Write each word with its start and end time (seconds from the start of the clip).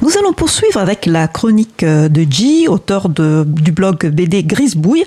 Nous 0.00 0.16
allons 0.16 0.32
poursuivre 0.32 0.78
avec 0.78 1.06
la 1.06 1.26
chronique 1.26 1.84
de 1.84 2.26
G, 2.30 2.68
auteur 2.68 3.08
du 3.08 3.72
blog 3.72 4.06
BD 4.06 4.44
Grisbouille, 4.44 5.04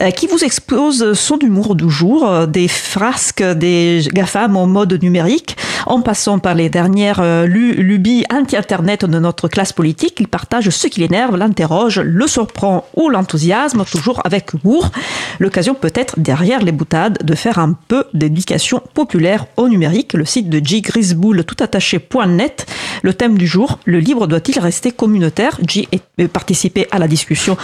euh, 0.00 0.10
qui 0.10 0.26
vous 0.26 0.44
expose 0.44 1.14
son 1.14 1.38
humour 1.38 1.74
du 1.74 1.88
jour, 1.88 2.28
euh, 2.28 2.46
des 2.46 2.68
frasques 2.68 3.42
des 3.42 4.02
GAFAM 4.12 4.56
en 4.56 4.66
mode 4.66 5.02
numérique, 5.02 5.56
en 5.86 6.02
passant 6.02 6.38
par 6.38 6.54
les 6.54 6.68
dernières 6.68 7.20
euh, 7.20 7.46
lubies 7.46 8.24
anti-internet 8.32 9.04
de 9.04 9.18
notre 9.18 9.48
classe 9.48 9.72
politique. 9.72 10.16
Il 10.20 10.28
partage 10.28 10.68
ce 10.68 10.88
qui 10.88 11.00
l'énerve, 11.00 11.36
l'interroge, 11.36 12.00
le 12.00 12.26
surprend 12.26 12.86
ou 12.94 13.08
l'enthousiasme, 13.08 13.84
toujours 13.90 14.20
avec 14.24 14.52
humour. 14.52 14.90
L'occasion 15.38 15.74
peut-être 15.74 16.18
derrière 16.18 16.62
les 16.62 16.72
boutades 16.72 17.18
de 17.22 17.34
faire 17.34 17.58
un 17.58 17.76
peu 17.88 18.04
d'éducation 18.12 18.82
populaire 18.92 19.46
au 19.56 19.68
numérique. 19.68 20.12
Le 20.12 20.24
site 20.24 20.50
de 20.50 20.64
G 20.64 20.80
Grisboule 20.80 21.44
toutattaché.net. 21.44 22.66
Le 23.04 23.12
thème 23.12 23.36
du 23.36 23.46
jour, 23.46 23.80
le 23.84 23.98
libre 23.98 24.26
doit-il 24.26 24.58
rester 24.58 24.90
communautaire? 24.90 25.60
J 25.68 25.86
est 25.92 26.26
participé 26.26 26.86
à 26.90 26.98
la 26.98 27.06
discussion 27.06 27.58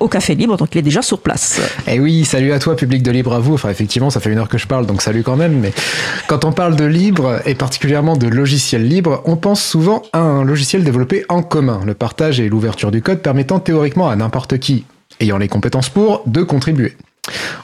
au 0.00 0.08
Café 0.08 0.34
Libre, 0.34 0.56
donc 0.56 0.74
il 0.74 0.78
est 0.78 0.82
déjà 0.82 1.02
sur 1.02 1.18
place. 1.18 1.60
Eh 1.86 2.00
oui, 2.00 2.24
salut 2.24 2.52
à 2.52 2.58
toi, 2.58 2.74
public 2.74 3.02
de 3.02 3.10
Libre 3.10 3.34
à 3.34 3.38
vous. 3.38 3.52
Enfin, 3.52 3.68
effectivement, 3.68 4.08
ça 4.08 4.18
fait 4.18 4.32
une 4.32 4.38
heure 4.38 4.48
que 4.48 4.56
je 4.56 4.66
parle, 4.66 4.86
donc 4.86 5.02
salut 5.02 5.22
quand 5.22 5.36
même. 5.36 5.60
Mais 5.60 5.74
quand 6.26 6.46
on 6.46 6.52
parle 6.52 6.74
de 6.74 6.86
libre, 6.86 7.42
et 7.44 7.54
particulièrement 7.54 8.16
de 8.16 8.28
logiciel 8.28 8.88
libre, 8.88 9.20
on 9.26 9.36
pense 9.36 9.62
souvent 9.62 10.04
à 10.14 10.20
un 10.20 10.42
logiciel 10.42 10.84
développé 10.84 11.26
en 11.28 11.42
commun. 11.42 11.82
Le 11.84 11.92
partage 11.92 12.40
et 12.40 12.48
l'ouverture 12.48 12.90
du 12.90 13.02
code 13.02 13.18
permettant 13.18 13.60
théoriquement 13.60 14.08
à 14.08 14.16
n'importe 14.16 14.56
qui, 14.56 14.84
ayant 15.20 15.36
les 15.36 15.48
compétences 15.48 15.90
pour, 15.90 16.22
de 16.24 16.42
contribuer. 16.42 16.96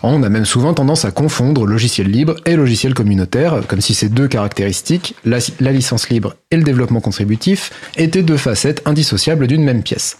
On 0.03 0.23
a 0.23 0.29
même 0.29 0.45
souvent 0.45 0.75
tendance 0.75 1.07
à 1.07 1.11
confondre 1.11 1.65
logiciel 1.65 2.09
libre 2.09 2.35
et 2.45 2.55
logiciel 2.55 2.93
communautaire, 2.93 3.63
comme 3.67 3.81
si 3.81 3.95
ces 3.95 4.11
deux 4.11 4.29
caractéristiques, 4.29 5.15
la, 5.25 5.39
la 5.59 5.73
licence 5.73 6.11
libre 6.11 6.35
le 6.57 6.63
développement 6.63 7.01
contributif, 7.01 7.71
étaient 7.97 8.23
deux 8.23 8.37
facettes 8.37 8.83
indissociables 8.85 9.47
d'une 9.47 9.65
même 9.65 9.83
pièce. 9.83 10.19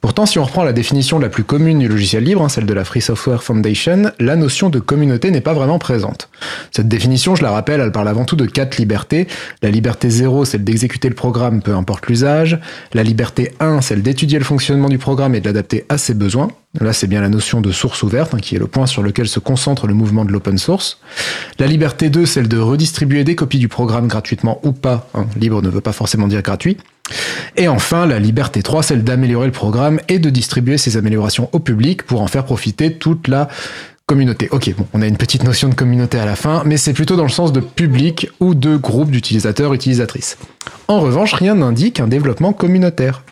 Pourtant, 0.00 0.26
si 0.26 0.38
on 0.38 0.44
reprend 0.44 0.64
la 0.64 0.72
définition 0.72 1.18
la 1.18 1.28
plus 1.28 1.44
commune 1.44 1.80
du 1.80 1.88
logiciel 1.88 2.24
libre, 2.24 2.42
hein, 2.42 2.48
celle 2.48 2.66
de 2.66 2.72
la 2.72 2.84
Free 2.84 3.00
Software 3.00 3.42
Foundation, 3.42 4.12
la 4.18 4.36
notion 4.36 4.70
de 4.70 4.78
communauté 4.78 5.30
n'est 5.30 5.40
pas 5.40 5.52
vraiment 5.52 5.78
présente. 5.78 6.30
Cette 6.70 6.88
définition, 6.88 7.34
je 7.34 7.42
la 7.42 7.50
rappelle, 7.50 7.80
elle 7.80 7.92
parle 7.92 8.08
avant 8.08 8.24
tout 8.24 8.36
de 8.36 8.46
quatre 8.46 8.78
libertés. 8.78 9.26
La 9.60 9.70
liberté 9.70 10.08
0, 10.08 10.44
celle 10.44 10.64
d'exécuter 10.64 11.08
le 11.08 11.14
programme, 11.14 11.62
peu 11.62 11.74
importe 11.74 12.06
l'usage. 12.06 12.58
La 12.94 13.02
liberté 13.02 13.52
1, 13.60 13.80
celle 13.80 14.02
d'étudier 14.02 14.38
le 14.38 14.44
fonctionnement 14.44 14.88
du 14.88 14.98
programme 14.98 15.34
et 15.34 15.40
de 15.40 15.46
l'adapter 15.46 15.84
à 15.88 15.98
ses 15.98 16.14
besoins. 16.14 16.48
Là, 16.80 16.92
c'est 16.92 17.08
bien 17.08 17.20
la 17.20 17.28
notion 17.28 17.60
de 17.60 17.72
source 17.72 18.04
ouverte, 18.04 18.32
hein, 18.32 18.38
qui 18.40 18.54
est 18.54 18.58
le 18.58 18.68
point 18.68 18.86
sur 18.86 19.02
lequel 19.02 19.26
se 19.26 19.40
concentre 19.40 19.88
le 19.88 19.94
mouvement 19.94 20.24
de 20.24 20.30
l'open 20.30 20.56
source. 20.56 21.00
La 21.58 21.66
liberté 21.66 22.10
2, 22.10 22.26
celle 22.26 22.46
de 22.46 22.58
redistribuer 22.58 23.24
des 23.24 23.34
copies 23.34 23.58
du 23.58 23.66
programme 23.66 24.06
gratuitement 24.06 24.60
ou 24.62 24.70
pas. 24.70 25.08
Hein. 25.14 25.26
libre 25.36 25.59
ne 25.62 25.68
veut 25.68 25.80
pas 25.80 25.92
forcément 25.92 26.28
dire 26.28 26.42
gratuit. 26.42 26.76
Et 27.56 27.68
enfin, 27.68 28.06
la 28.06 28.18
liberté 28.18 28.62
3, 28.62 28.82
celle 28.82 29.04
d'améliorer 29.04 29.46
le 29.46 29.52
programme 29.52 30.00
et 30.08 30.18
de 30.18 30.30
distribuer 30.30 30.78
ces 30.78 30.96
améliorations 30.96 31.48
au 31.52 31.58
public 31.58 32.04
pour 32.04 32.22
en 32.22 32.26
faire 32.26 32.44
profiter 32.44 32.92
toute 32.94 33.28
la 33.28 33.48
communauté. 34.06 34.48
Ok, 34.50 34.74
bon, 34.76 34.86
on 34.92 35.02
a 35.02 35.06
une 35.06 35.16
petite 35.16 35.44
notion 35.44 35.68
de 35.68 35.74
communauté 35.74 36.18
à 36.18 36.24
la 36.24 36.34
fin, 36.34 36.62
mais 36.66 36.76
c'est 36.76 36.92
plutôt 36.92 37.16
dans 37.16 37.22
le 37.22 37.28
sens 37.28 37.52
de 37.52 37.60
public 37.60 38.28
ou 38.40 38.54
de 38.54 38.76
groupe 38.76 39.10
d'utilisateurs, 39.10 39.72
utilisatrices. 39.72 40.36
En 40.88 41.00
revanche, 41.00 41.32
rien 41.32 41.54
n'indique 41.54 42.00
un 42.00 42.08
développement 42.08 42.52
communautaire. 42.52 43.22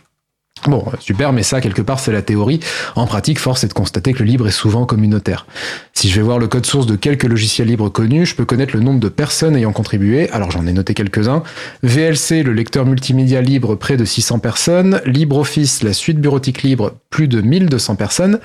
Bon, 0.67 0.85
super, 0.99 1.33
mais 1.33 1.43
ça, 1.43 1.61
quelque 1.61 1.83
part, 1.83 2.01
c'est 2.01 2.13
la 2.13 2.23
théorie. 2.23 2.61
En 2.97 3.07
pratique, 3.07 3.39
force 3.39 3.65
est 3.65 3.69
de 3.69 3.73
constater 3.73 4.13
que 4.13 4.21
le 4.21 4.25
libre 4.25 4.49
est 4.49 4.53
souvent 4.53 4.87
communautaire. 4.87 5.47
Si 5.93 6.09
je 6.09 6.17
vais 6.17 6.23
voir 6.23 6.39
le 6.39 6.49
code 6.49 6.67
source 6.67 6.87
de 6.87 6.97
quelques 6.97 7.25
logiciels 7.25 7.69
libres 7.69 7.89
connus, 7.89 8.27
je 8.27 8.35
peux 8.35 8.45
connaître 8.45 8.77
le 8.77 8.83
nombre 8.83 9.01
de 9.01 9.09
personnes 9.09 9.57
ayant 9.57 9.73
contribué. 9.73 10.31
Alors 10.31 10.51
j'en 10.51 10.67
ai 10.67 10.73
noté 10.73 10.95
quelques-uns. 10.95 11.43
VLC, 11.83 12.43
le 12.43 12.53
lecteur 12.53 12.87
multimédia 12.87 13.41
libre, 13.41 13.77
près 13.77 13.97
de 13.97 14.05
600 14.05 14.41
personnes. 14.41 15.01
LibreOffice, 15.07 15.83
la 15.83 15.93
suite 15.93 16.19
bureautique 16.21 16.63
libre, 16.63 16.95
plus 17.11 17.29
de 17.29 17.41
1200 17.41 17.97
personnes. 17.97 18.41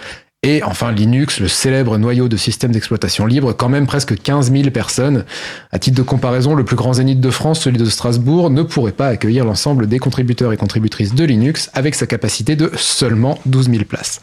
Et 0.46 0.62
enfin 0.64 0.92
Linux, 0.92 1.40
le 1.40 1.48
célèbre 1.48 1.98
noyau 1.98 2.28
de 2.28 2.36
système 2.36 2.74
d'exploitation 2.74 3.26
libre, 3.26 3.54
quand 3.54 3.70
même 3.70 3.88
presque 3.88 4.22
15 4.22 4.52
000 4.52 4.72
personnes. 4.72 5.24
À 5.72 5.80
titre 5.80 5.96
de 5.96 6.02
comparaison, 6.02 6.54
le 6.54 6.66
plus 6.66 6.76
grand 6.76 6.94
zénith 6.94 7.22
de 7.22 7.30
France, 7.30 7.62
celui 7.62 7.78
de 7.78 7.86
Strasbourg, 7.86 8.50
ne 8.50 8.62
pourrait 8.62 8.92
pas 8.92 9.08
accueillir 9.08 9.46
l'ensemble 9.46 9.88
des 9.88 10.00
contributeurs 10.00 10.52
et 10.52 10.58
contributrices 10.58 11.16
de 11.16 11.24
Linux 11.24 11.72
avec 11.74 11.96
sa 11.96 12.08
capacité 12.08 12.58
de 12.58 12.72
seulement 12.76 13.40
12 13.46 13.70
000 13.70 13.84
places. 13.86 14.22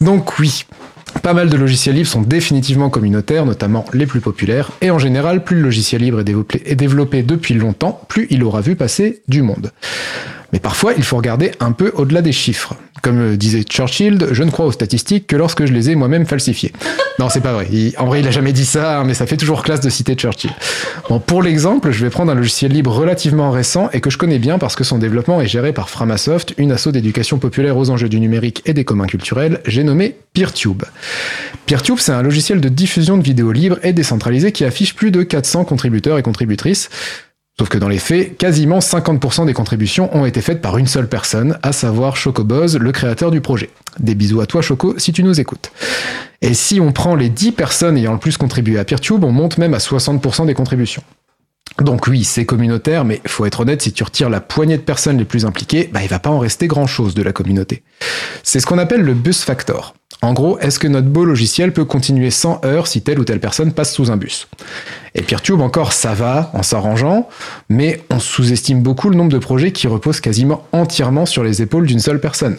Donc 0.00 0.40
oui, 0.40 0.64
pas 1.22 1.34
mal 1.34 1.48
de 1.48 1.56
logiciels 1.56 1.94
libres 1.94 2.08
sont 2.08 2.22
définitivement 2.22 2.90
communautaires, 2.90 3.46
notamment 3.46 3.84
les 3.92 4.06
plus 4.06 4.20
populaires, 4.20 4.72
et 4.80 4.90
en 4.90 4.98
général, 4.98 5.44
plus 5.44 5.56
le 5.56 5.62
logiciel 5.62 6.02
libre 6.02 6.20
est 6.20 6.24
développé, 6.24 6.62
est 6.66 6.74
développé 6.74 7.22
depuis 7.22 7.54
longtemps, 7.54 8.00
plus 8.08 8.26
il 8.30 8.42
aura 8.42 8.60
vu 8.60 8.74
passer 8.74 9.22
du 9.28 9.42
monde. 9.42 9.70
Mais 10.54 10.60
parfois, 10.60 10.92
il 10.96 11.02
faut 11.02 11.16
regarder 11.16 11.50
un 11.58 11.72
peu 11.72 11.90
au-delà 11.96 12.22
des 12.22 12.30
chiffres. 12.30 12.76
Comme 13.02 13.36
disait 13.36 13.64
Churchill, 13.64 14.28
je 14.30 14.44
ne 14.44 14.52
crois 14.52 14.66
aux 14.66 14.70
statistiques 14.70 15.26
que 15.26 15.34
lorsque 15.34 15.66
je 15.66 15.72
les 15.72 15.90
ai 15.90 15.96
moi-même 15.96 16.26
falsifiées. 16.26 16.72
Non, 17.20 17.28
c'est 17.28 17.40
pas 17.40 17.52
vrai. 17.52 17.68
en 17.96 18.06
vrai, 18.06 18.18
il 18.18 18.26
a 18.26 18.32
jamais 18.32 18.52
dit 18.52 18.64
ça, 18.64 18.98
hein, 18.98 19.04
mais 19.04 19.14
ça 19.14 19.24
fait 19.24 19.36
toujours 19.36 19.62
classe 19.62 19.80
de 19.80 19.88
citer 19.88 20.16
Churchill. 20.16 20.50
Bon, 21.08 21.20
pour 21.20 21.44
l'exemple, 21.44 21.92
je 21.92 22.04
vais 22.04 22.10
prendre 22.10 22.32
un 22.32 22.34
logiciel 22.34 22.72
libre 22.72 22.90
relativement 22.90 23.52
récent 23.52 23.88
et 23.92 24.00
que 24.00 24.10
je 24.10 24.18
connais 24.18 24.40
bien 24.40 24.58
parce 24.58 24.74
que 24.74 24.82
son 24.82 24.98
développement 24.98 25.40
est 25.40 25.46
géré 25.46 25.72
par 25.72 25.90
Framasoft, 25.90 26.54
une 26.58 26.72
asso 26.72 26.88
d'éducation 26.88 27.38
populaire 27.38 27.76
aux 27.76 27.88
enjeux 27.90 28.08
du 28.08 28.18
numérique 28.18 28.62
et 28.66 28.74
des 28.74 28.84
communs 28.84 29.06
culturels. 29.06 29.60
J'ai 29.64 29.84
nommé 29.84 30.16
PeerTube. 30.32 30.82
PeerTube, 31.66 31.98
c'est 32.00 32.10
un 32.10 32.22
logiciel 32.22 32.60
de 32.60 32.68
diffusion 32.68 33.16
de 33.16 33.22
vidéos 33.22 33.52
libres 33.52 33.78
et 33.84 33.92
décentralisé 33.92 34.50
qui 34.50 34.64
affiche 34.64 34.96
plus 34.96 35.12
de 35.12 35.22
400 35.22 35.66
contributeurs 35.66 36.18
et 36.18 36.22
contributrices. 36.22 36.90
Sauf 37.56 37.68
que 37.68 37.78
dans 37.78 37.88
les 37.88 37.98
faits, 37.98 38.36
quasiment 38.36 38.80
50% 38.80 39.46
des 39.46 39.52
contributions 39.52 40.14
ont 40.16 40.26
été 40.26 40.40
faites 40.40 40.60
par 40.60 40.76
une 40.76 40.88
seule 40.88 41.08
personne, 41.08 41.56
à 41.62 41.70
savoir 41.70 42.16
Chocoboz, 42.16 42.78
le 42.78 42.90
créateur 42.90 43.30
du 43.30 43.40
projet. 43.40 43.70
Des 44.00 44.16
bisous 44.16 44.40
à 44.40 44.46
toi 44.46 44.60
Choco 44.60 44.98
si 44.98 45.12
tu 45.12 45.22
nous 45.22 45.38
écoutes. 45.38 45.70
Et 46.42 46.52
si 46.52 46.80
on 46.80 46.90
prend 46.90 47.14
les 47.14 47.28
10 47.28 47.52
personnes 47.52 47.96
ayant 47.96 48.12
le 48.12 48.18
plus 48.18 48.36
contribué 48.36 48.76
à 48.78 48.84
PeerTube, 48.84 49.22
on 49.22 49.30
monte 49.30 49.58
même 49.58 49.72
à 49.72 49.78
60% 49.78 50.46
des 50.46 50.54
contributions. 50.54 51.04
Donc 51.80 52.06
oui, 52.06 52.22
c'est 52.22 52.44
communautaire, 52.44 53.04
mais 53.04 53.20
faut 53.26 53.46
être 53.46 53.60
honnête, 53.60 53.82
si 53.82 53.92
tu 53.92 54.04
retires 54.04 54.30
la 54.30 54.40
poignée 54.40 54.76
de 54.76 54.82
personnes 54.82 55.18
les 55.18 55.24
plus 55.24 55.44
impliquées, 55.44 55.90
bah, 55.92 56.02
il 56.02 56.08
va 56.08 56.20
pas 56.20 56.30
en 56.30 56.38
rester 56.38 56.68
grand 56.68 56.86
chose 56.86 57.14
de 57.14 57.22
la 57.22 57.32
communauté. 57.32 57.82
C'est 58.44 58.60
ce 58.60 58.66
qu'on 58.66 58.78
appelle 58.78 59.02
le 59.02 59.14
bus 59.14 59.42
factor. 59.42 59.94
En 60.22 60.32
gros, 60.32 60.58
est-ce 60.60 60.78
que 60.78 60.86
notre 60.86 61.08
beau 61.08 61.24
logiciel 61.24 61.72
peut 61.72 61.84
continuer 61.84 62.30
sans 62.30 62.60
heure 62.64 62.86
si 62.86 63.02
telle 63.02 63.18
ou 63.18 63.24
telle 63.24 63.40
personne 63.40 63.72
passe 63.72 63.92
sous 63.92 64.10
un 64.10 64.16
bus? 64.16 64.48
Et 65.14 65.22
PeerTube 65.22 65.60
encore, 65.60 65.92
ça 65.92 66.14
va 66.14 66.50
en 66.54 66.62
s'arrangeant, 66.62 67.28
mais 67.68 68.02
on 68.08 68.20
sous-estime 68.20 68.80
beaucoup 68.80 69.10
le 69.10 69.16
nombre 69.16 69.32
de 69.32 69.38
projets 69.38 69.72
qui 69.72 69.88
reposent 69.88 70.20
quasiment 70.20 70.66
entièrement 70.72 71.26
sur 71.26 71.42
les 71.42 71.60
épaules 71.60 71.86
d'une 71.86 72.00
seule 72.00 72.20
personne. 72.20 72.56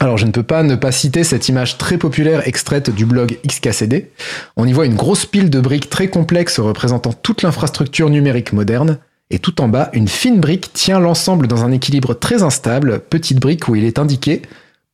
Alors 0.00 0.16
je 0.16 0.26
ne 0.26 0.30
peux 0.30 0.44
pas 0.44 0.62
ne 0.62 0.76
pas 0.76 0.92
citer 0.92 1.24
cette 1.24 1.48
image 1.48 1.76
très 1.76 1.98
populaire 1.98 2.46
extraite 2.46 2.90
du 2.90 3.04
blog 3.04 3.38
XKCD. 3.46 4.10
On 4.56 4.66
y 4.66 4.72
voit 4.72 4.86
une 4.86 4.94
grosse 4.94 5.26
pile 5.26 5.50
de 5.50 5.60
briques 5.60 5.90
très 5.90 6.08
complexes 6.08 6.60
représentant 6.60 7.12
toute 7.12 7.42
l'infrastructure 7.42 8.08
numérique 8.08 8.52
moderne, 8.52 8.98
et 9.30 9.40
tout 9.40 9.60
en 9.60 9.68
bas, 9.68 9.90
une 9.92 10.08
fine 10.08 10.40
brique 10.40 10.72
tient 10.72 11.00
l'ensemble 11.00 11.48
dans 11.48 11.64
un 11.64 11.72
équilibre 11.72 12.14
très 12.14 12.42
instable, 12.42 13.00
petite 13.00 13.40
brique 13.40 13.68
où 13.68 13.74
il 13.74 13.84
est 13.84 13.98
indiqué 13.98 14.42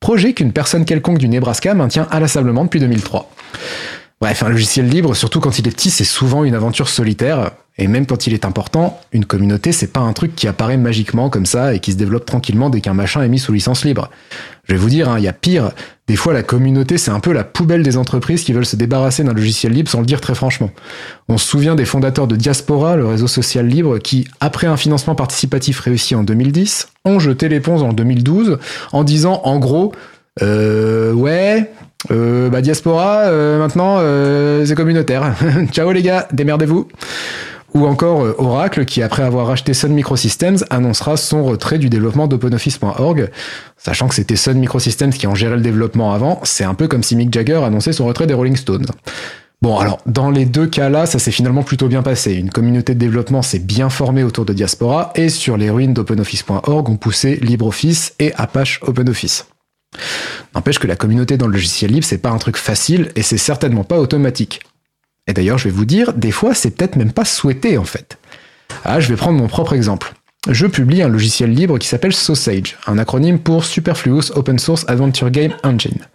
projet 0.00 0.34
qu'une 0.34 0.52
personne 0.52 0.84
quelconque 0.84 1.16
du 1.16 1.30
Nebraska 1.30 1.72
maintient 1.72 2.06
inlassablement 2.10 2.64
depuis 2.64 2.78
2003. 2.78 3.30
Bref, 4.20 4.42
un 4.42 4.50
logiciel 4.50 4.86
libre, 4.86 5.14
surtout 5.14 5.40
quand 5.40 5.58
il 5.58 5.66
est 5.66 5.70
petit, 5.70 5.88
c'est 5.88 6.04
souvent 6.04 6.44
une 6.44 6.54
aventure 6.54 6.90
solitaire. 6.90 7.52
Et 7.76 7.88
même 7.88 8.06
quand 8.06 8.26
il 8.26 8.34
est 8.34 8.44
important, 8.44 9.00
une 9.12 9.24
communauté, 9.24 9.72
c'est 9.72 9.92
pas 9.92 10.00
un 10.00 10.12
truc 10.12 10.36
qui 10.36 10.46
apparaît 10.46 10.76
magiquement 10.76 11.28
comme 11.28 11.46
ça 11.46 11.74
et 11.74 11.80
qui 11.80 11.92
se 11.92 11.96
développe 11.96 12.24
tranquillement 12.24 12.70
dès 12.70 12.80
qu'un 12.80 12.94
machin 12.94 13.22
est 13.22 13.28
mis 13.28 13.40
sous 13.40 13.52
licence 13.52 13.84
libre. 13.84 14.10
Je 14.64 14.74
vais 14.74 14.78
vous 14.78 14.88
dire, 14.88 15.08
hein, 15.08 15.18
il 15.18 15.24
y 15.24 15.28
a 15.28 15.32
pire. 15.32 15.72
Des 16.06 16.14
fois, 16.14 16.32
la 16.32 16.42
communauté, 16.42 16.98
c'est 16.98 17.10
un 17.10 17.18
peu 17.18 17.32
la 17.32 17.42
poubelle 17.42 17.82
des 17.82 17.96
entreprises 17.96 18.44
qui 18.44 18.52
veulent 18.52 18.64
se 18.64 18.76
débarrasser 18.76 19.24
d'un 19.24 19.32
logiciel 19.32 19.72
libre 19.72 19.90
sans 19.90 20.00
le 20.00 20.06
dire 20.06 20.20
très 20.20 20.36
franchement. 20.36 20.70
On 21.28 21.36
se 21.36 21.48
souvient 21.48 21.74
des 21.74 21.84
fondateurs 21.84 22.28
de 22.28 22.36
Diaspora, 22.36 22.96
le 22.96 23.06
réseau 23.06 23.26
social 23.26 23.66
libre, 23.66 23.98
qui, 23.98 24.28
après 24.40 24.68
un 24.68 24.76
financement 24.76 25.16
participatif 25.16 25.80
réussi 25.80 26.14
en 26.14 26.22
2010, 26.22 26.88
ont 27.04 27.18
jeté 27.18 27.48
l'éponge 27.48 27.82
en 27.82 27.92
2012 27.92 28.58
en 28.92 29.02
disant, 29.02 29.40
en 29.44 29.58
gros, 29.58 29.92
euh, 30.42 31.12
ouais, 31.12 31.70
euh, 32.10 32.50
bah 32.50 32.60
Diaspora, 32.60 33.22
euh, 33.22 33.58
maintenant, 33.58 33.96
euh, 33.98 34.64
c'est 34.64 34.74
communautaire. 34.74 35.34
Ciao 35.72 35.90
les 35.92 36.02
gars, 36.02 36.28
démerdez-vous. 36.32 36.88
Ou 37.74 37.86
encore 37.86 38.24
euh, 38.24 38.34
Oracle 38.38 38.84
qui, 38.84 39.02
après 39.02 39.24
avoir 39.24 39.50
acheté 39.50 39.74
Sun 39.74 39.92
Microsystems, 39.92 40.58
annoncera 40.70 41.16
son 41.16 41.44
retrait 41.44 41.78
du 41.78 41.88
développement 41.88 42.28
d'OpenOffice.org. 42.28 43.30
Sachant 43.76 44.06
que 44.06 44.14
c'était 44.14 44.36
Sun 44.36 44.58
Microsystems 44.58 45.12
qui 45.12 45.26
en 45.26 45.34
gérait 45.34 45.56
le 45.56 45.62
développement 45.62 46.12
avant, 46.12 46.40
c'est 46.44 46.64
un 46.64 46.74
peu 46.74 46.86
comme 46.86 47.02
si 47.02 47.16
Mick 47.16 47.32
Jagger 47.32 47.62
annonçait 47.64 47.92
son 47.92 48.06
retrait 48.06 48.28
des 48.28 48.34
Rolling 48.34 48.56
Stones. 48.56 48.86
Bon, 49.60 49.78
alors, 49.78 49.98
dans 50.06 50.30
les 50.30 50.44
deux 50.44 50.66
cas-là, 50.66 51.06
ça 51.06 51.18
s'est 51.18 51.30
finalement 51.30 51.62
plutôt 51.62 51.88
bien 51.88 52.02
passé. 52.02 52.34
Une 52.34 52.50
communauté 52.50 52.94
de 52.94 52.98
développement 52.98 53.42
s'est 53.42 53.58
bien 53.58 53.88
formée 53.88 54.22
autour 54.22 54.44
de 54.44 54.52
Diaspora 54.52 55.10
et 55.14 55.28
sur 55.28 55.56
les 55.56 55.70
ruines 55.70 55.94
d'OpenOffice.org 55.94 56.88
ont 56.88 56.96
poussé 56.96 57.36
LibreOffice 57.36 58.14
et 58.20 58.32
Apache 58.34 58.80
OpenOffice. 58.82 59.46
N'empêche 60.54 60.78
que 60.78 60.86
la 60.86 60.96
communauté 60.96 61.36
dans 61.38 61.46
le 61.46 61.54
logiciel 61.54 61.92
libre, 61.92 62.04
c'est 62.04 62.18
pas 62.18 62.30
un 62.30 62.38
truc 62.38 62.56
facile 62.56 63.10
et 63.16 63.22
c'est 63.22 63.38
certainement 63.38 63.84
pas 63.84 63.98
automatique. 63.98 64.60
Et 65.26 65.32
d'ailleurs, 65.32 65.58
je 65.58 65.64
vais 65.64 65.74
vous 65.74 65.84
dire, 65.84 66.12
des 66.12 66.30
fois, 66.30 66.54
c'est 66.54 66.70
peut-être 66.70 66.96
même 66.96 67.12
pas 67.12 67.24
souhaité 67.24 67.78
en 67.78 67.84
fait. 67.84 68.18
Ah, 68.84 69.00
je 69.00 69.08
vais 69.08 69.16
prendre 69.16 69.38
mon 69.38 69.48
propre 69.48 69.72
exemple. 69.72 70.12
je 70.50 70.66
publie 70.66 71.02
un 71.02 71.08
logiciel 71.08 71.50
libre 71.54 71.78
qui 71.78 71.88
s'appelle 71.88 72.12
Sausage, 72.12 72.76
un 72.86 72.98
acronyme 72.98 73.38
pour 73.38 73.64
Superfluous 73.64 74.32
Open 74.34 74.58
Source 74.58 74.84
Adventure 74.88 75.30
Game 75.30 75.54
Engine. 75.62 76.06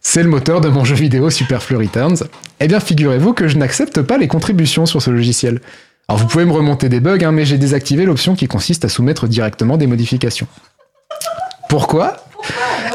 C'est 0.00 0.22
le 0.22 0.28
moteur 0.28 0.60
de 0.60 0.68
mon 0.68 0.84
jeu 0.84 0.94
vidéo 0.94 1.30
Superflu 1.30 1.76
Returns. 1.76 2.18
Eh 2.60 2.68
bien, 2.68 2.78
figurez-vous 2.78 3.32
que 3.32 3.48
je 3.48 3.56
n'accepte 3.56 4.02
pas 4.02 4.18
les 4.18 4.28
contributions 4.28 4.86
sur 4.86 5.02
ce 5.02 5.10
logiciel. 5.10 5.60
Alors 6.08 6.20
vous 6.20 6.28
pouvez 6.28 6.44
me 6.44 6.52
remonter 6.52 6.88
des 6.88 7.00
bugs, 7.00 7.24
hein, 7.24 7.32
mais 7.32 7.44
j'ai 7.44 7.58
désactivé 7.58 8.04
l'option 8.04 8.36
qui 8.36 8.46
consiste 8.46 8.84
à 8.84 8.88
soumettre 8.88 9.26
directement 9.26 9.76
des 9.76 9.88
modifications. 9.88 10.46
Pourquoi? 11.68 12.25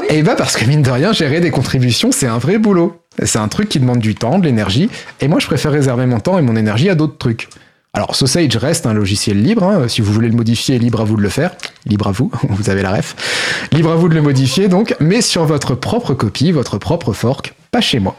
Eh 0.10 0.22
bien 0.24 0.36
parce 0.36 0.58
que 0.58 0.66
mine 0.66 0.82
de 0.82 0.92
rien, 0.92 1.14
gérer 1.14 1.40
des 1.40 1.52
contributions, 1.52 2.12
c'est 2.12 2.28
un 2.28 2.38
vrai 2.38 2.58
boulot. 2.58 3.02
C'est 3.24 3.40
un 3.40 3.48
truc 3.48 3.70
qui 3.70 3.80
demande 3.80 4.00
du 4.00 4.16
temps, 4.16 4.40
de 4.40 4.46
l'énergie, 4.46 4.90
et 5.20 5.28
moi 5.28 5.40
je 5.40 5.46
préfère 5.46 5.72
réserver 5.72 6.06
mon 6.06 6.20
temps 6.20 6.38
et 6.38 6.42
mon 6.42 6.56
énergie 6.56 6.90
à 6.90 6.96
d'autres 6.96 7.18
trucs. 7.18 7.50
Alors 7.94 8.16
Sausage 8.16 8.56
reste 8.56 8.86
un 8.86 8.94
logiciel 8.94 9.42
libre, 9.42 9.64
hein. 9.64 9.88
si 9.90 10.00
vous 10.00 10.14
voulez 10.14 10.30
le 10.30 10.36
modifier, 10.36 10.80
libre 10.80 11.02
à 11.02 11.04
vous 11.04 11.18
de 11.18 11.22
le 11.22 11.30
faire, 11.30 11.52
libre 11.86 12.08
à 12.08 12.12
vous, 12.12 12.32
vous 12.50 12.70
avez 12.70 12.82
la 12.82 12.92
ref, 12.92 13.68
libre 13.74 13.92
à 13.92 13.96
vous 13.96 14.08
de 14.08 14.16
le 14.16 14.22
modifier 14.22 14.70
donc, 14.70 14.96
mais 15.02 15.22
sur 15.22 15.44
votre 15.44 15.76
propre 15.76 16.14
copie, 16.14 16.54
votre 16.54 16.78
propre 16.78 17.12
fork, 17.12 17.54
pas 17.70 17.82
chez 17.82 18.00
moi. 18.00 18.18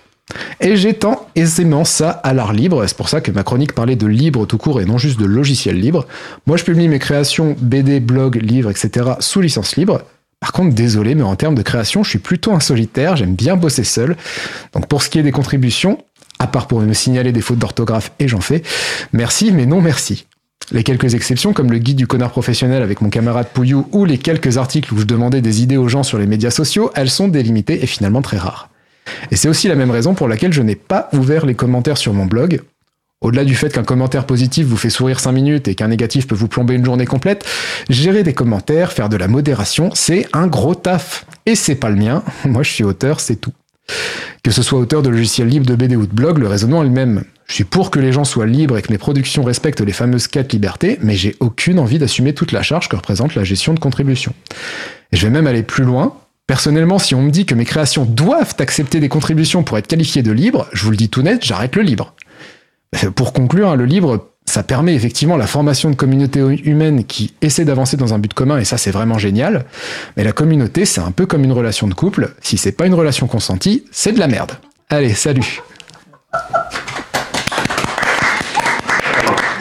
Et 0.60 0.76
j'étends 0.76 1.26
aisément 1.34 1.84
ça 1.84 2.10
à 2.10 2.34
l'art 2.34 2.52
libre, 2.52 2.86
c'est 2.86 2.96
pour 2.96 3.08
ça 3.08 3.22
que 3.22 3.30
ma 3.30 3.44
chronique 3.44 3.72
parlait 3.72 3.96
de 3.96 4.06
libre 4.06 4.46
tout 4.46 4.58
court 4.58 4.82
et 4.82 4.84
non 4.84 4.98
juste 4.98 5.18
de 5.18 5.24
logiciel 5.24 5.80
libre. 5.80 6.06
Moi 6.46 6.58
je 6.58 6.64
publie 6.64 6.88
mes 6.88 6.98
créations 6.98 7.56
BD, 7.58 8.00
blog, 8.00 8.36
livres, 8.36 8.70
etc. 8.70 9.12
sous 9.20 9.40
licence 9.40 9.76
libre. 9.76 10.02
Par 10.42 10.50
contre, 10.50 10.74
désolé, 10.74 11.14
mais 11.14 11.22
en 11.22 11.36
termes 11.36 11.54
de 11.54 11.62
création, 11.62 12.02
je 12.02 12.10
suis 12.10 12.18
plutôt 12.18 12.52
un 12.52 12.58
solitaire, 12.58 13.14
j'aime 13.14 13.36
bien 13.36 13.54
bosser 13.54 13.84
seul. 13.84 14.16
Donc 14.72 14.88
pour 14.88 15.00
ce 15.00 15.08
qui 15.08 15.20
est 15.20 15.22
des 15.22 15.30
contributions, 15.30 15.98
à 16.40 16.48
part 16.48 16.66
pour 16.66 16.80
me 16.80 16.92
signaler 16.92 17.30
des 17.30 17.40
fautes 17.40 17.60
d'orthographe, 17.60 18.10
et 18.18 18.26
j'en 18.26 18.40
fais, 18.40 18.64
merci, 19.12 19.52
mais 19.52 19.66
non 19.66 19.80
merci. 19.80 20.26
Les 20.72 20.82
quelques 20.82 21.14
exceptions, 21.14 21.52
comme 21.52 21.70
le 21.70 21.78
guide 21.78 21.96
du 21.96 22.08
connard 22.08 22.32
professionnel 22.32 22.82
avec 22.82 23.02
mon 23.02 23.08
camarade 23.08 23.46
Pouillou 23.54 23.86
ou 23.92 24.04
les 24.04 24.18
quelques 24.18 24.58
articles 24.58 24.92
où 24.92 24.98
je 24.98 25.04
demandais 25.04 25.42
des 25.42 25.62
idées 25.62 25.76
aux 25.76 25.86
gens 25.86 26.02
sur 26.02 26.18
les 26.18 26.26
médias 26.26 26.50
sociaux, 26.50 26.90
elles 26.96 27.10
sont 27.10 27.28
délimitées 27.28 27.84
et 27.84 27.86
finalement 27.86 28.20
très 28.20 28.38
rares. 28.38 28.68
Et 29.30 29.36
c'est 29.36 29.48
aussi 29.48 29.68
la 29.68 29.76
même 29.76 29.92
raison 29.92 30.14
pour 30.14 30.26
laquelle 30.26 30.52
je 30.52 30.62
n'ai 30.62 30.74
pas 30.74 31.08
ouvert 31.12 31.46
les 31.46 31.54
commentaires 31.54 31.98
sur 31.98 32.14
mon 32.14 32.26
blog. 32.26 32.62
Au-delà 33.22 33.44
du 33.44 33.54
fait 33.54 33.72
qu'un 33.72 33.84
commentaire 33.84 34.26
positif 34.26 34.66
vous 34.66 34.76
fait 34.76 34.90
sourire 34.90 35.20
5 35.20 35.32
minutes 35.32 35.68
et 35.68 35.76
qu'un 35.76 35.88
négatif 35.88 36.26
peut 36.26 36.34
vous 36.34 36.48
plomber 36.48 36.74
une 36.74 36.84
journée 36.84 37.06
complète, 37.06 37.46
gérer 37.88 38.24
des 38.24 38.34
commentaires, 38.34 38.92
faire 38.92 39.08
de 39.08 39.16
la 39.16 39.28
modération, 39.28 39.90
c'est 39.94 40.26
un 40.32 40.48
gros 40.48 40.74
taf. 40.74 41.24
Et 41.46 41.54
c'est 41.54 41.76
pas 41.76 41.88
le 41.88 41.96
mien, 41.96 42.24
moi 42.44 42.64
je 42.64 42.72
suis 42.72 42.84
auteur, 42.84 43.20
c'est 43.20 43.36
tout. 43.36 43.52
Que 44.42 44.50
ce 44.50 44.62
soit 44.62 44.80
auteur 44.80 45.02
de 45.02 45.08
logiciels 45.08 45.48
libres, 45.48 45.66
de 45.66 45.76
BD 45.76 45.94
ou 45.94 46.06
de 46.06 46.12
blog, 46.12 46.38
le 46.38 46.48
raisonnement 46.48 46.82
est 46.82 46.86
le 46.86 46.90
même. 46.90 47.24
Je 47.46 47.54
suis 47.54 47.64
pour 47.64 47.90
que 47.92 48.00
les 48.00 48.12
gens 48.12 48.24
soient 48.24 48.46
libres 48.46 48.76
et 48.76 48.82
que 48.82 48.92
mes 48.92 48.98
productions 48.98 49.44
respectent 49.44 49.82
les 49.82 49.92
fameuses 49.92 50.26
quatre 50.26 50.52
libertés, 50.52 50.98
mais 51.00 51.14
j'ai 51.14 51.36
aucune 51.38 51.78
envie 51.78 51.98
d'assumer 51.98 52.34
toute 52.34 52.50
la 52.50 52.62
charge 52.62 52.88
que 52.88 52.96
représente 52.96 53.36
la 53.36 53.44
gestion 53.44 53.72
de 53.72 53.78
contributions. 53.78 54.34
Et 55.12 55.16
je 55.16 55.26
vais 55.26 55.32
même 55.32 55.46
aller 55.46 55.62
plus 55.62 55.84
loin. 55.84 56.16
Personnellement, 56.48 56.98
si 56.98 57.14
on 57.14 57.22
me 57.22 57.30
dit 57.30 57.46
que 57.46 57.54
mes 57.54 57.64
créations 57.64 58.04
doivent 58.04 58.56
accepter 58.58 58.98
des 58.98 59.08
contributions 59.08 59.62
pour 59.62 59.78
être 59.78 59.86
qualifiées 59.86 60.22
de 60.22 60.32
libres, 60.32 60.66
je 60.72 60.82
vous 60.84 60.90
le 60.90 60.96
dis 60.96 61.08
tout 61.08 61.22
net, 61.22 61.44
j'arrête 61.44 61.76
le 61.76 61.82
libre. 61.82 62.14
Pour 63.14 63.32
conclure, 63.32 63.70
hein, 63.70 63.76
le 63.76 63.84
libre 63.84 64.28
ça 64.44 64.62
permet 64.62 64.94
effectivement 64.94 65.36
la 65.36 65.46
formation 65.46 65.88
de 65.88 65.94
communautés 65.94 66.40
humaines 66.40 67.04
qui 67.04 67.32
essaient 67.40 67.64
d'avancer 67.64 67.96
dans 67.96 68.12
un 68.12 68.18
but 68.18 68.34
commun, 68.34 68.58
et 68.58 68.64
ça 68.64 68.76
c'est 68.76 68.90
vraiment 68.90 69.16
génial. 69.16 69.64
Mais 70.16 70.24
la 70.24 70.32
communauté, 70.32 70.84
c'est 70.84 71.00
un 71.00 71.12
peu 71.12 71.26
comme 71.26 71.44
une 71.44 71.52
relation 71.52 71.86
de 71.86 71.94
couple. 71.94 72.34
Si 72.42 72.58
c'est 72.58 72.72
pas 72.72 72.86
une 72.86 72.94
relation 72.94 73.28
consentie, 73.28 73.84
c'est 73.92 74.12
de 74.12 74.18
la 74.18 74.26
merde. 74.26 74.52
Allez, 74.90 75.14
salut. 75.14 75.62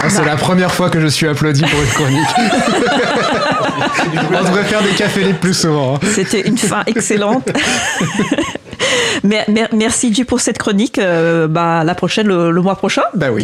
Ah, 0.04 0.10
c'est 0.10 0.26
la 0.26 0.36
première 0.36 0.74
fois 0.74 0.90
que 0.90 1.00
je 1.00 1.08
suis 1.08 1.28
applaudi 1.28 1.62
pour 1.62 1.80
une 1.80 1.88
chronique. 1.88 2.28
On 4.34 4.44
devrait 4.44 4.64
faire 4.64 4.82
des 4.82 4.96
cafés 4.96 5.24
les 5.24 5.34
plus 5.34 5.54
souvent. 5.54 5.96
Hein. 5.96 6.00
C'était 6.14 6.42
une 6.42 6.58
fin 6.58 6.82
excellente. 6.88 7.52
merci 9.74 10.12
Dieu 10.12 10.26
pour 10.26 10.40
cette 10.42 10.58
chronique. 10.58 11.00
Euh, 11.00 11.48
bah, 11.48 11.84
la 11.84 11.96
prochaine, 11.96 12.28
le, 12.28 12.62
mois 12.62 12.76
prochain. 12.76 13.04
Bah 13.14 13.28
oui. 13.32 13.40